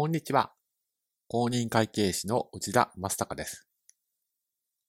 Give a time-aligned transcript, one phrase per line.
[0.00, 0.52] こんにちは。
[1.26, 3.66] 公認会計士の内田正孝です。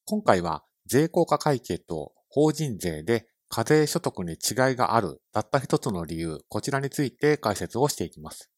[0.05, 4.37] 今回は税効果会計と法人税で課税所得に違い
[4.75, 8.51] があるたった一つの理由、こちらについて解説をしていきます。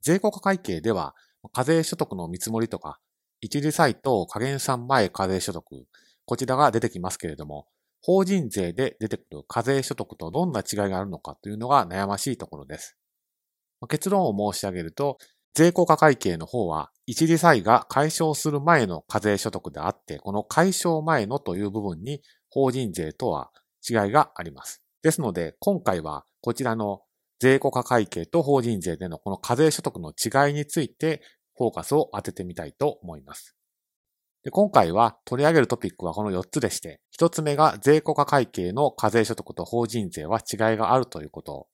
[0.00, 1.16] 税効果会計では
[1.52, 3.00] 課税所得の見積もりとか、
[3.40, 5.88] 一時債と加減算前課税所得、
[6.24, 7.66] こちらが出てきますけれども、
[8.00, 12.96] 法人税で出てくる課税所得とどんな違いがあるのかというのが悩ましいところです。
[13.88, 15.18] 結論を申し上げると、
[15.54, 22.20] 税効果会計の方は、一時債が解消する前の課税所得であって、この解消前のという部分に
[22.50, 23.50] 法人税とは
[23.88, 24.82] 違いがあります。
[25.02, 27.02] ですので、今回はこちらの
[27.38, 31.22] 税効果会計と法人税でのこの課税所得の違いについて
[31.56, 33.56] フォーカスを当ててみたいと思います。
[34.42, 41.66] で今回は取り上げるトピックはこの4つでして、1つ目が税効果会計の課税所得と法人税は違いがあるということ。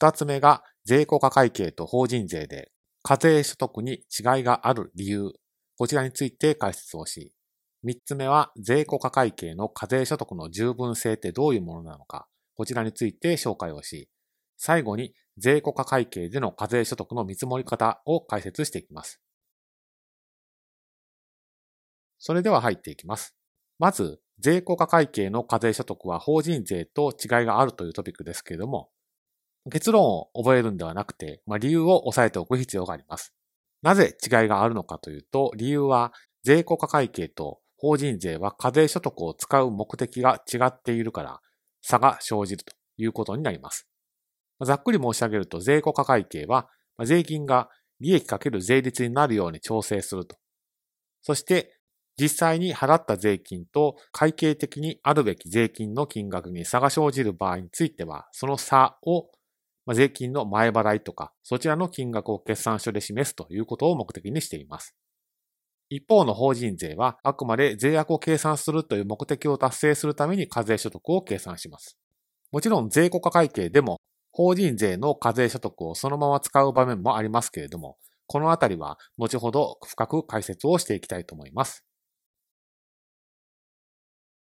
[0.00, 5.32] 2つ目が税効果会計と法人税で課税所得に違いがある理由、
[5.76, 7.32] こちらについて解説をし、
[7.82, 14.10] 3つ目は税効果会計の課税所得の十分性ってどういうものなのか、こちらについて紹介をし、
[14.58, 19.20] 最後に税効果会計での課税所得の見積もり方を解説していきます。
[22.18, 23.34] それでは入っていきます。
[23.78, 28.90] まず、税効果会計の課税所得は法人税と違いがあるというトピックですけれども、
[29.70, 33.34] 結論を覚えるんではなくて、まあ、理由を押さえておく必要があります。
[33.82, 41.40] なぜ違いがあるのかというと、理由は税効果会計と法人税は課税所得を使う目的が違っているから
[41.82, 43.88] 差が生じるということになります。
[44.62, 46.68] ざっくり申し上げると税効果会計は
[47.04, 47.68] 税金が
[48.00, 50.36] 利益かける税率になるように調整すると。
[51.22, 51.76] そして
[52.20, 59.30] 実際に払った税金と会計的にあるべき税金の金額に差が生じる場合については、その差を
[59.86, 64.94] ま、税金の前払いとか、そちらの金額を決算書で示すということを目的にしています。
[65.88, 71.98] 一方の法人税は、あくまで税額を計算するという目的を達成するために課税所得を計算します。
[72.52, 74.00] もちろん税国家会計でも、
[74.32, 77.96] 法人税の課税所得をそのまま使う場面もありますけれども、
[78.26, 81.84] このあたりは後ほど深く解説をしていきたいと思います。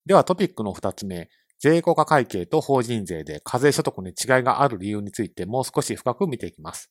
[0.05, 6.89] ではトピックの二つ目、税効果会計と法人税で課税所得に違いがある理由についてもう少し深く見ていきます。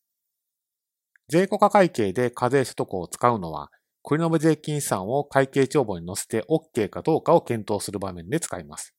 [1.28, 3.70] 税効果会計で課税所得を使うのは、
[4.02, 8.94] 国の税金資産を会計帳簿に載せて OK かどうかを検討する場面で使います。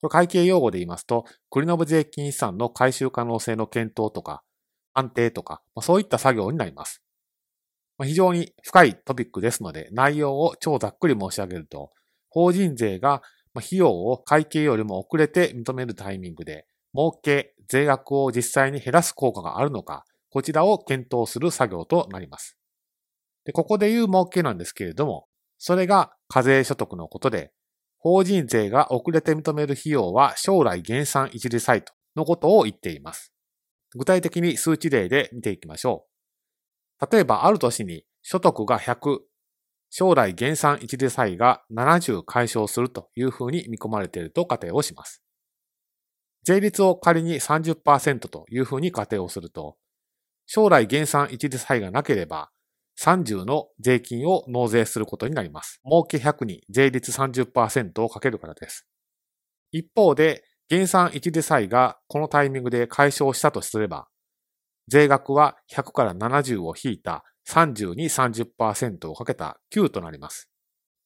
[0.00, 4.42] これ会計用語で言いますと、国の税金資産の回収可能性の検討とか、
[4.92, 7.02] 安定とか、そういった作業になります。
[8.02, 11.90] 非常に深いトピックですので、内容を超ざっくり申し上げると、
[12.30, 13.22] 法人税が
[13.58, 22.56] 費用を会計よりも遅れて認めるタイミングで、儲け、税額を実際に減らす効果があるのか、こちらを検討する作業となります。
[23.44, 25.26] でここで言う儲けなんですけれども、
[25.58, 27.52] それが課税所得のことで、
[27.98, 33.32] 法人税が遅れて認める費用は将来減産一時サイトのことを言っています。
[33.96, 36.06] 具体的に数値例で見ていきましょ
[37.00, 37.06] う。
[37.10, 39.18] 例えばある年に所得が100、
[39.90, 45.22] 将来減産一時差異が70解消するというふうに見込まれていると仮定をします。
[46.44, 49.76] 税率を仮に30%というふうに仮定をすると、
[50.46, 52.50] 将来減産一時差異がなければ
[52.98, 55.80] 30の税金を納税することになります。
[55.84, 58.86] 儲け100に税率30%をかけるからです。
[59.70, 64.08] 一方で、減産一時差異がこのタイミングで解消したとすれば、
[64.88, 70.50] 税額は100から70を引いた30に30%をかけた9となります。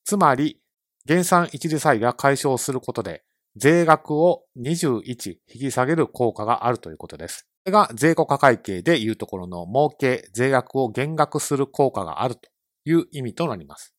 [0.04, 0.60] つまり、
[1.06, 3.22] 減産一時債が解消することで、
[3.56, 7.46] 税額を21引き下げる効果があるということです。
[7.64, 12.50] これが税国家会計でいうところの儲け、税額を減額する効果があると
[12.84, 13.94] いう意味となります。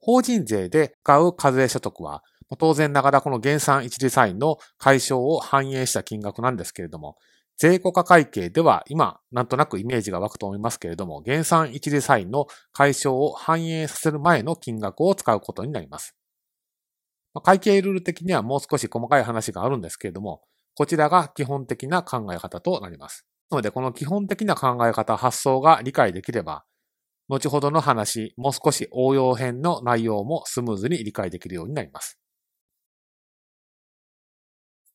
[0.00, 2.22] 法人税で使う課税所得は、
[2.58, 7.16] 当然ながらこの減産一時債の解消を反映した金額なんですけれども、
[7.56, 16.16] 税効果会計では今、なんとなくイメージが湧くと思いますけれども、減産一時債の解消を反映させる前の金額を使うことになります。
[17.42, 20.42] 会計ルール的にはもう少し細かい話があるんですけれども、
[20.74, 23.26] こちらが基本的な考え方となります。
[23.50, 26.64] なので、この基本的な考え方、発想が理解できれば、
[27.28, 32.18] 後ほどの話、もう少し応用編の内容もスムーズに理解できるようになります。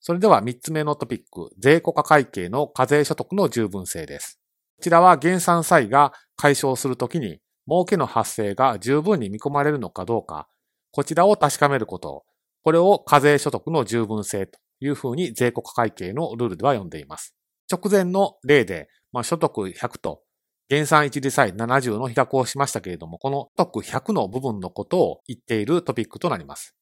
[0.09, 4.39] それでは3つ目のトピック、税効果会計の課税所得の十分性です。
[4.77, 7.37] こちらは減産債が解消するときに、
[7.69, 10.47] 儲けの発生が十分に見込まれるのかどうか、
[10.91, 12.23] こちらを確かめること、
[12.63, 17.35] これを課税所得の十分性というふうに税国家会計のルールでは呼んでいます。
[17.71, 20.23] 直前の例で、まあ、所得100と
[20.69, 26.78] 減算一時債70の比較をしましたけれども、この特100の部分のことを言っているトピックとなります。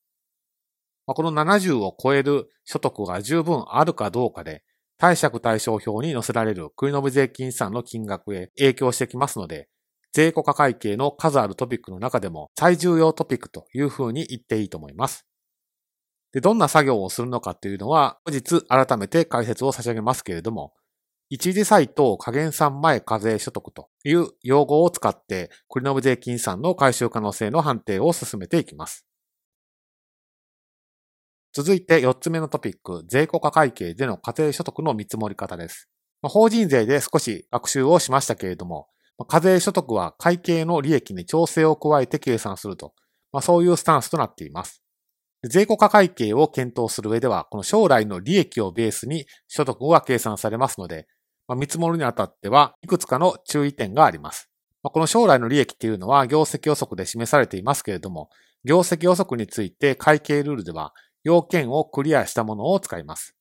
[1.14, 4.64] この70を超える所得が十分あるかどうかで、
[4.98, 9.70] 貸借対照表に載せられる国の部税金資産の金額へ影響してきますので、
[10.12, 15.28] 税庫化会計の数あるトピックの中でも最重要トピックというふうに言っていいと思います。
[16.34, 20.74] で、どんな作業をするのかというのは、後日改めて解説を差し上げますけれども、
[21.30, 29.06] 一時サイト加減算前課税所得という用語を使って、国の部税金資産の回収可能性の判定を進めていきます。
[31.58, 35.90] 続いて4つ目のトピック、税庫化会計での課税所得の見積もり方です。
[36.22, 38.90] 法人税で少し学習をしましたけれども、
[39.28, 42.94] 課税所得は会計の利益に調整を加えて計算すると、
[43.32, 44.84] まあ、そういうスタンスとなっています。
[45.50, 51.08] 税庫化会計を検討する上では、この将来の利益をベースに所得が計算されますので、
[51.48, 54.52] まあ、見積もるにあたってはいくつかの注意点があります。
[54.84, 58.30] まあ、この将来の利益っていうのは業績予測で示されていますけれども、
[58.64, 60.94] 業績予測について会計ルールでは
[61.28, 63.36] 要件をクリアしたものを使います。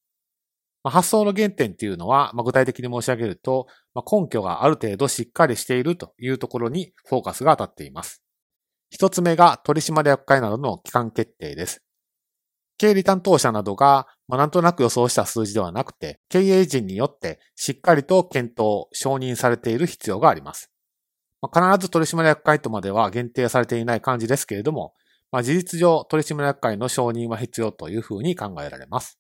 [0.83, 8.23] まあ、発想の原点っていうのは、まあ、具体的に申し上げると、まあ、根拠がある程度しっかりしているというところにフォーカスが当たっています。
[8.91, 11.83] 一つ目が取締役会などの期間決定です。
[12.79, 20.71] 経理担当者などが、まあ、なんとなく予想した数字ではなくて、経営陣によってしっかりと検討、承認されている必要があります。
[21.41, 24.95] まあ、必ず取締役会とまでは限定されていない感じですけれども、
[25.33, 29.19] まあ、事実上取締役会の承認は必要というふうに考えられます。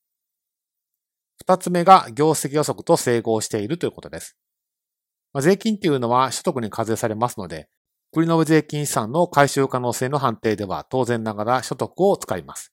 [1.38, 4.36] 二つ目が業績予測と整合しているということです。
[5.32, 7.68] まあ、税金っていうのは所得に課税されますので、
[8.12, 12.72] 国の税金資産の回収可能性の判定では当然ながら所得を使います。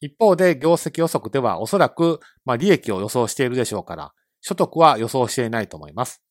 [0.00, 6.22] 一方で業績予測ではおそらく、まあ、利益を予想しているでしょうから、所得は予想していないと思います。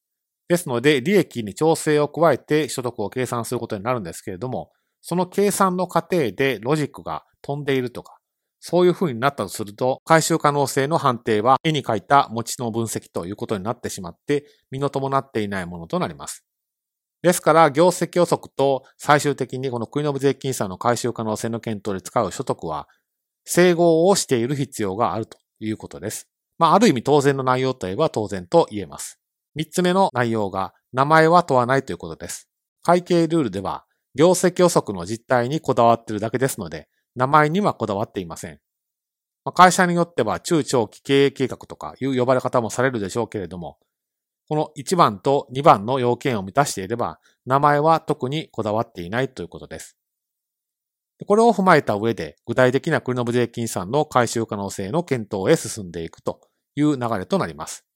[0.48, 4.72] ですので、利益に調整を加えて所得を計算することになるんですけれども、
[5.10, 8.18] その計算の過程でロジックが飛んでいるとか、
[8.60, 16.44] そういう風になったとすると、回収可能性の判定は絵に描いた持ちの分析ということになってしまって、身の伴っていないものとなります。
[17.22, 22.90] ですから、業績予測と最終的にこの国の税金差の回収可能性の検討で使う所得は、
[23.46, 26.28] 整合をしている必要があるということです。
[26.58, 29.22] まあ、ある意味当然の内容といえば当然と言えます。
[29.56, 32.50] 三つ目の内容が、名前は問わないということです。
[32.84, 33.87] 会計ルールでは、
[34.18, 38.60] 業績予測の実態にこだわっているだけですので、名前にはこだわっていません。
[39.46, 43.78] まあ、会社によっては中長期経営計画とかいう呼ばれ方もされるでしょうけれども、
[44.50, 49.96] この1番と2番の要件を満たしていれば、名前は特にこだわっていないということです。
[51.28, 56.42] これを踏まえた上で、具体的な国の税金資産の回収可能性の検討へ進んでいくと
[56.76, 57.87] いう流れとなります。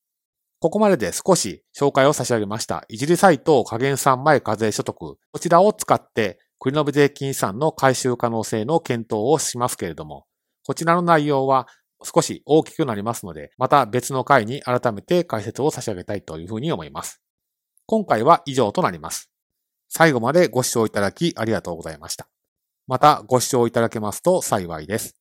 [0.62, 10.28] ここまでで少し紹介を差し上げました、いじりサイト加減算前課税所得、こちらを使って国の税金資産の回収可能性の検討をしますけれども、
[10.68, 11.68] こちらの内容は
[12.04, 17.24] 少し大きくなりますので、また別の回に改めて解説を差し上げたいというふうに思います。
[17.88, 19.32] 今回は以上となります。
[19.90, 22.28] 最後までご視聴いただきありがとうございました。
[22.86, 25.21] またご視聴いただけますと幸いです。